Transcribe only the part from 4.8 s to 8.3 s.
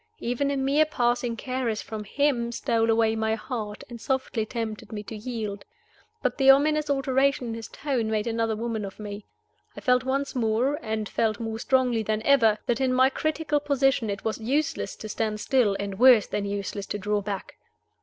me to yield. But the ominous alteration in his tone made